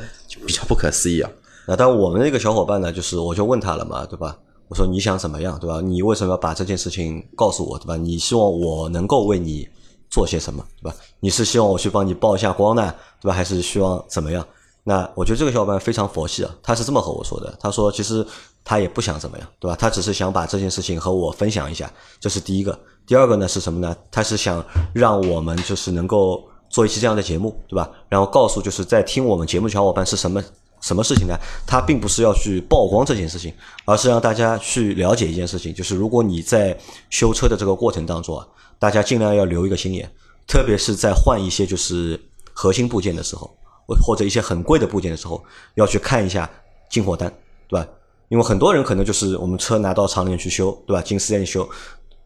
[0.46, 1.32] 比较不可思议啊。
[1.66, 4.38] 那当，我们那个小伙伴呢，就是我就问他了嘛，对吧？
[4.68, 5.82] 我说你想怎么样，对吧？
[5.82, 7.98] 你为什么要把这件事情告诉我，对吧？
[7.98, 9.68] 你希望我能够为你
[10.12, 10.96] 做些什么，对吧？
[11.20, 13.34] 你是希望我去帮你曝一下光呢，对吧？
[13.34, 14.46] 还是希望怎么样？
[14.84, 18.26] 那我觉得这个小伙伴非常佛系啊，他是这么和我说的，他说其实
[18.64, 19.78] 他也不想怎么样，对吧？
[19.80, 22.78] 他只是想把这件事情和我分享一下，这是第一个。
[23.08, 23.96] 第二个呢是什么呢？
[24.12, 27.90] 他是想让我们就是能够做一期这样的节目，对吧？
[28.10, 30.44] 然后告诉就是在听我们节目的小伙伴是什么
[30.82, 31.38] 什么事情呢？
[31.66, 33.54] 他并不是要去曝光这件事情，
[33.86, 36.78] 而是让大家去了解一件事情，就是如果你在
[37.10, 38.46] 修车的这个过程当中啊，
[38.80, 40.12] 大家尽量要留一个心眼，
[40.48, 42.20] 特别是在换一些就是
[42.52, 43.56] 核心部件的时候，
[44.04, 45.44] 或者一些很贵的部件的时候，
[45.76, 46.50] 要去看一下
[46.90, 47.32] 进货单，
[47.68, 47.88] 对吧？
[48.30, 51.02] 因为很多人可能就是我们车拿到厂里面去修，对吧？
[51.02, 51.70] 进四 S 店修，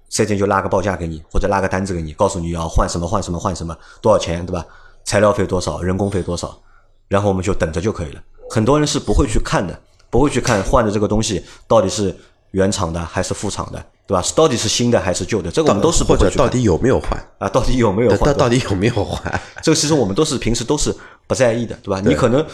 [0.08, 4.66] 四 S 店就拉个报价给你，或者拉个单子给你，告诉你要换什么换什么换什么，多少钱，对吧？
[5.04, 6.58] 材料费多少，人工费多少，
[7.08, 8.22] 然后我们就等着就可以了。
[8.50, 9.80] 很多人是不会去看的，
[10.10, 12.16] 不会去看换的这个东西到底是
[12.52, 14.24] 原厂的还是副厂的，对吧？
[14.36, 15.52] 到底是新的还是旧的？
[15.52, 17.12] 这个我们都是不会去看或者到底有没有换？
[17.40, 18.20] 啊，到底有没有换？
[18.20, 19.42] 到到底有没有换？
[19.62, 20.96] 这个其实我们都是平时都是
[21.28, 22.00] 不在意的，对吧？
[22.06, 22.46] 你可能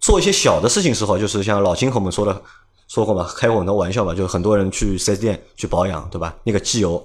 [0.00, 2.42] 做一些小的事情时候，就是像老金和我们说的
[2.88, 6.34] 说过嘛，开过很多玩笑嘛，就是很多人去四 S 店去保养，对吧？
[6.44, 7.04] 那个机油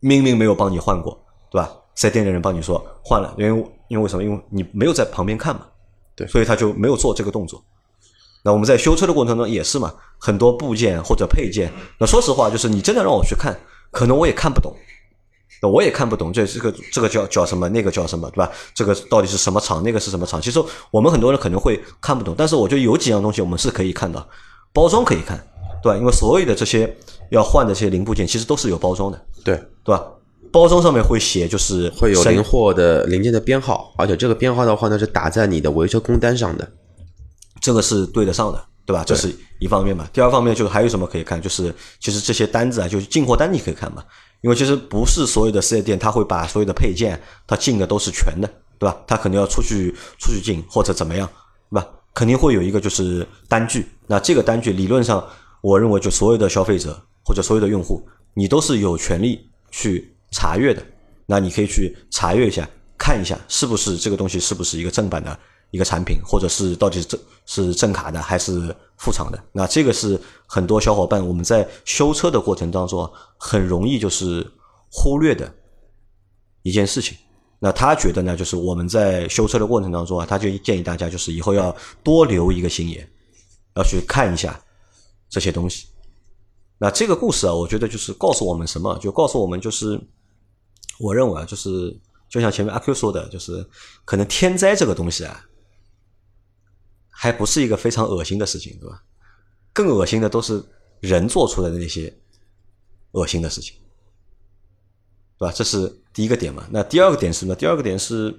[0.00, 1.18] 明明没有帮你换过，
[1.50, 1.70] 对吧？
[1.94, 4.22] 四 S 店的人帮你说换了，因为因为为什么？
[4.22, 5.62] 因为你没有在旁边看嘛，
[6.16, 7.62] 对所以他就没有做这个动作。
[8.42, 13.56] 那我们在修车的过程中也是嘛，很多部件或者配件，那说实话，就是你真的让我去看，
[13.90, 14.74] 可能我也看不懂。
[15.62, 18.50] 那我也看不懂，这这个这个叫叫什么，那个叫什么，对吧？
[18.74, 20.40] 这个到底是什么厂，那个是什么厂？
[20.40, 24.26] 其实我们很多人可能会看不懂，但是我觉得有几样东西我们是可以看到，
[24.72, 25.38] 包装可以看，
[25.82, 25.98] 对吧？
[25.98, 26.94] 因为所有的这些
[27.30, 30.04] 要换的这些零部件，其实都是有包装的，对，对吧？
[30.52, 36.70] 包装上面会写，就是会有零货的零件的编号，而且这个编号的话呢是打在你的维修工单上的。
[37.60, 39.02] 这个是对得上的，对吧？
[39.04, 40.08] 这是一方面嘛。
[40.12, 44.04] 第二方面就是还有什么可以看，就是其实这些单子啊，就是进货单你可以看嘛。
[44.42, 48.96] 因为其实不是所有的四 S 店，他会把所有的配件他进的都是全的，对吧？
[49.06, 51.28] 他肯定要出去出去进或者怎么样，
[51.70, 51.88] 对吧？
[52.14, 53.86] 肯定会有一个就是单据。
[54.06, 55.26] 那这个单据理论上，
[55.62, 60.82] 我认为就所有的消费者或者所有的用户，你都是有权利去查阅的。
[61.26, 65.36] 那你可以去查阅一下，看一下是不是这个东西是不是一个正版的
[65.72, 69.44] 一个产品，或者是到底是正是正卡的还是副厂的。
[69.52, 74.46] 那这个是很多小伙伴我们在修车的过程当中很容易就是
[74.90, 75.52] 忽略的
[76.62, 77.16] 一件事情。
[77.58, 83.08] 那他觉得呢，就是我们在修车的过程当中啊，他就建议大家就是以后要多留一个心眼，
[83.74, 84.60] 要去看一下
[85.28, 85.86] 这些东西。
[86.78, 88.98] 那这个故事啊，我觉得就是告诉我们什么？
[88.98, 89.98] 就告诉我们就是，
[90.98, 93.66] 我认为啊，就是就像前面阿 Q 说的，就是
[94.04, 95.42] 可能天灾这个东西啊，
[97.08, 99.02] 还不是一个非常恶心的事情，对吧？
[99.72, 100.62] 更恶心的都是
[101.00, 102.14] 人做出来的那些
[103.12, 103.74] 恶心的事情，
[105.38, 105.52] 对吧？
[105.52, 106.66] 这是第一个点嘛。
[106.70, 107.54] 那第二个点是什么？
[107.54, 108.38] 第二个点是，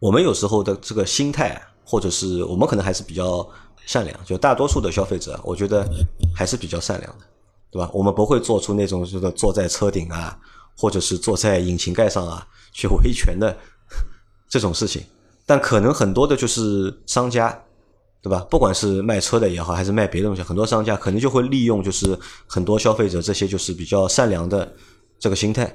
[0.00, 3.48] 我们有时候的这个心态，或者是我们可能还是比较
[3.86, 5.88] 善良，就大多数的消费者，我觉得
[6.34, 7.24] 还是比较善良的，
[7.70, 7.90] 对吧？
[7.92, 10.38] 我们不会做出那种这个坐在车顶啊，
[10.76, 13.56] 或者是坐在引擎盖上啊去维权的
[14.48, 15.04] 这种事情。
[15.46, 17.50] 但可能很多的就是商家，
[18.22, 18.40] 对吧？
[18.50, 24.72] 不管是卖车的也好，还是卖别的东西，很多商家可能就会利用就是很多消费者这些就是比较善良的
[25.18, 25.66] 这个心态，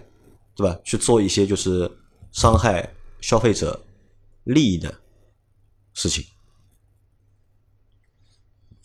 [0.56, 0.76] 对吧？
[0.84, 1.89] 去做一些就是
[2.32, 2.91] 伤害
[3.22, 3.80] 消费者
[4.45, 4.91] 利益的
[5.93, 6.26] 事情。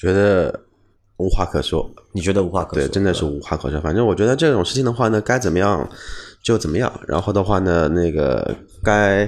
[0.05, 0.61] 觉得
[1.17, 2.87] 无话可说，你觉得无话可说？
[2.87, 3.81] 对，真的是无话可说。
[3.81, 5.89] 反正我觉得这种事情的话呢，该怎么样
[6.43, 6.93] 就怎么样。
[7.09, 9.27] 然后的话呢，那个该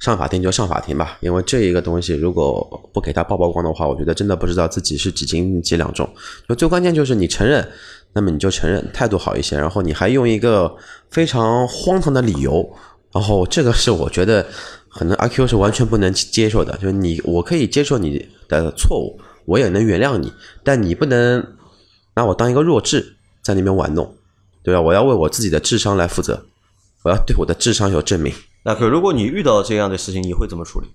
[0.00, 1.16] 上法庭就上法庭吧。
[1.20, 6.08] 因为这一个东西，如果不给他曝曝光的话，我觉得真的不知道自己是几斤几两重。
[6.48, 7.66] 就最关键就是你承认，
[8.12, 9.56] 那么你就承认，态度好一些。
[9.56, 10.74] 然后你还用一个
[11.10, 12.68] 非常荒唐的理由，
[13.12, 14.44] 然后这个是我觉得
[14.88, 16.76] 可能阿 Q 是完全不能接受的。
[16.78, 20.32] 就是你，我可以接受你的错误，我也能原谅你，
[20.62, 21.54] 但你不能
[22.14, 24.14] 拿我当一个弱智在那边玩弄，
[24.62, 24.80] 对吧？
[24.80, 26.44] 我要为我自己的智商来负责，
[27.04, 28.32] 我要对我的智商有证明。
[28.64, 30.88] 那可如果你遇到这样的事情，你会怎么处理？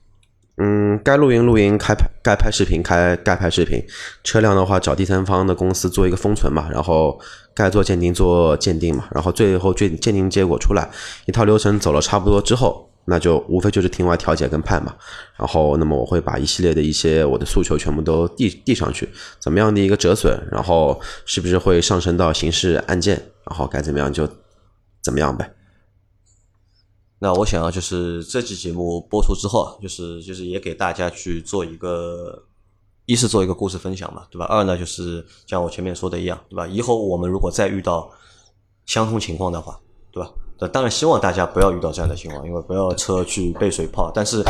[0.58, 3.82] 嗯，该录音录音，开拍该拍视频开该拍视频，
[4.24, 7.18] 车辆的话找第三方的公司做一个封存嘛，然后
[7.56, 10.92] 该做鉴定做鉴定嘛，然后最后鉴鉴定结果出来，
[11.26, 14.96] 一套流程走了差不多之后，那就无非就是庭外调解跟判嘛，
[15.36, 24.26] 然后那么我会把一系列的一些我的诉求全部都递递上去，怎么样的一个折损，然后是不是会上升到刑事案件，然后该怎么样就
[25.04, 25.54] 怎么样呗。
[27.20, 32.46] 那我想要就是这期节目播出之后，就是就是也给大家去做一个，
[33.06, 34.46] 一是做一个故事分享嘛，对吧？
[34.46, 36.66] 二呢就是像我前面说的一样，对吧？
[36.66, 38.10] 以后我们如果再遇到
[38.86, 39.78] 相同情况的话，
[40.12, 40.32] 对吧？
[40.62, 44.12] 那当然希望大家不要遇到这样的情况，因为不要车去被水泡。
[44.14, 44.44] 但是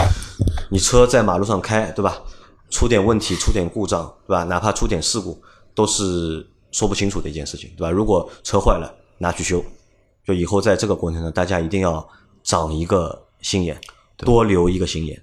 [0.69, 2.21] 你车在马路上开，对吧？
[2.69, 4.43] 出点问题，出点故障，对吧？
[4.43, 5.41] 哪怕出点事故，
[5.73, 7.89] 都是说不清楚的一件事情，对吧？
[7.89, 9.63] 如果车坏了，拿去修，
[10.27, 12.05] 就以后在这个过程中，大家一定要
[12.43, 13.79] 长一个心眼，
[14.17, 15.21] 多留一个心眼。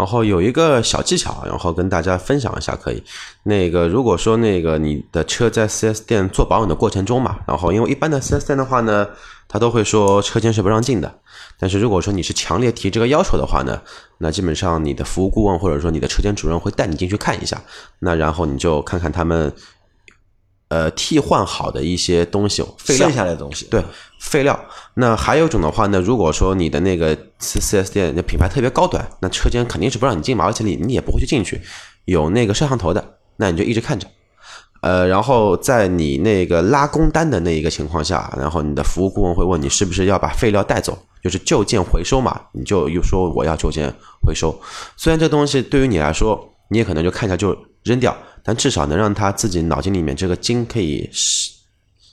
[0.00, 3.02] 然后有一个小技巧，然后跟大家分享一下，可以。
[3.42, 9.06] 那个如果说那个你的车在 4S 店做保养的过程中嘛，然后因为一般的 4S 店的话呢，
[9.46, 11.14] 他都会说车间是不让进的。
[11.58, 13.78] 但是如果说你是强烈提这个要求的话呢，
[14.16, 17.60] 那基本上你的服务顾问或者说你的车间主任会带你进去看一下，
[17.98, 19.52] 那然后你就看看他们。
[20.70, 23.82] 呃，替换好的一些东西，废料剩下来的东西，对，
[24.20, 24.58] 废料。
[24.94, 31.60] 那还有一种的话呢，如果说你的那个四四 S 店的品牌特别高端，那车间肯定是不让你进嘛，而且你你也不会去进去。
[32.04, 34.06] 有那个摄像头的，那你就一直看着。
[34.80, 43.92] 呃，然后在你那个拉工单的那一个情况下，然后你的服务顾问会问你是不是要把废料带走，就是旧件回收嘛，你就又说我要旧件
[44.24, 44.56] 回收。
[44.96, 48.16] 虽然这东西对于你来说，你也可能就看一下就扔掉。
[48.42, 51.08] 但至少能让他自己脑筋里面这个筋可以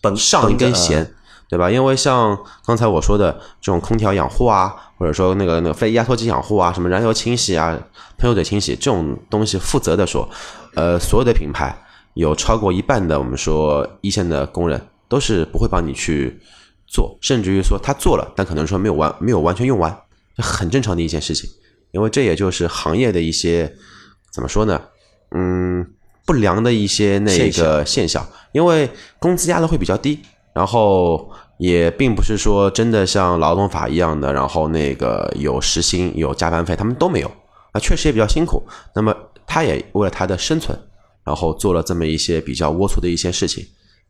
[0.01, 1.13] 绷上一根弦，
[1.49, 1.71] 对吧？
[1.71, 7.77] 因为像刚才我说的这种空调养护啊，或者说那个那个非压缩机养护啊，什么燃油清洗啊、
[8.17, 10.29] 喷油嘴清洗这种东西，负责的说，
[10.75, 11.75] 呃，所有的品牌
[12.13, 16.39] 有超过一半的我们说一线的工人都是不会帮你去
[16.87, 19.97] 做，甚至于说他做了，但可能说没有完没有完全用完，
[20.37, 21.49] 很正常的一件事情，
[21.91, 23.73] 因为这也就是行业的一些
[24.31, 24.81] 怎么说呢？
[25.31, 25.93] 嗯。
[26.27, 30.19] 不良的一些那个现象，因为工资压的会比较低，
[30.53, 37.31] 然后也并不是说真的像劳动法一样的，然后那个有时薪有加班费，他们都没有
[37.71, 38.61] 啊，确实也比较辛苦。
[38.93, 39.15] 那么
[39.45, 40.77] 他也为了他的生存，
[41.23, 43.65] 然后做了这么一些比较龌龊的一些事情。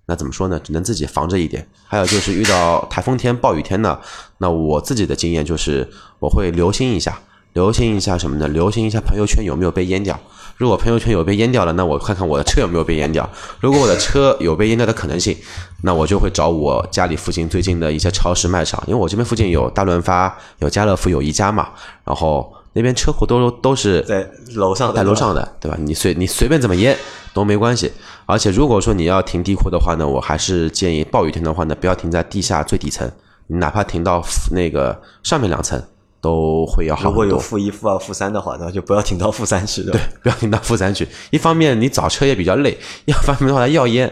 [0.08, 0.60] 那怎么说呢？
[0.64, 1.68] 只能自己防着一点。
[1.86, 4.00] 还有就是遇到台风天、暴雨天呢，
[4.40, 5.88] 那我自己的经验就是
[6.18, 7.22] 我会留心一下，
[7.58, 8.48] 留心一下什么呢？
[8.50, 10.20] 留心一下朋友圈有没有被淹掉。
[10.58, 13.28] 如果朋友圈有被淹掉了，那我看看我的车有没有被淹掉。
[13.60, 15.36] 如果我的车有被淹掉的可能性，
[15.82, 21.70] 那我就会找我家里附近最近的一些超市卖场，因为我这边附近有大润发、有家乐福、有宜家嘛。
[22.04, 25.76] 然后那边车库都都是在楼上，在楼上的，对吧？
[25.82, 26.96] 你随你随便怎么淹
[27.34, 27.92] 都没关系。
[28.28, 33.12] 而且如果说你要停地库的话呢，我还是建议暴雨天的话呢，不要停在地下最底层，
[33.48, 35.82] 你哪怕停到那个上面两层。
[36.20, 37.10] 都会要好。
[37.10, 39.84] 如果有负一、负二、负三的话，那就不要停到负三去。
[39.84, 41.08] 对， 不要停到负三去。
[41.30, 44.12] 一方面你找车也比较累，一方面的话要淹，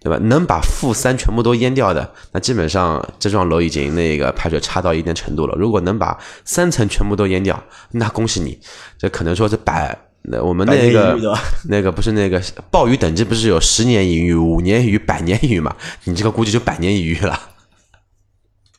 [0.00, 0.18] 对吧？
[0.24, 5.54] 能把负三全部都淹掉的，那基本上这幢楼已经那个排水差到一定程度了。
[5.58, 7.60] 如果能把三层全部都淹掉，
[7.92, 8.58] 那恭喜你，
[8.98, 11.18] 这可能说是百，那我们那个
[11.68, 12.40] 那个不是那个
[12.70, 15.74] 暴雨等级不是有十年一遇、五年一遇、百年一遇嘛？
[16.04, 17.40] 你这个估计就百年一遇了。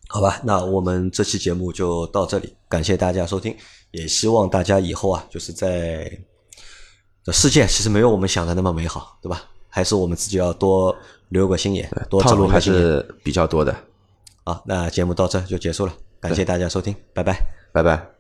[0.09, 3.55] 好吧，那我们这期节目就到这里，感谢大家收听，
[3.91, 6.09] 也希望大家以后啊，就是在
[7.23, 9.43] 这世界其实没有我们想的那么美好，对吧？
[9.69, 10.95] 还是我们自己要多
[11.29, 13.75] 留个心眼，多套路还是比较多的。
[14.45, 17.37] 好，那节目到这就结束了，感谢大家收听，拜拜，
[17.73, 18.16] 拜拜。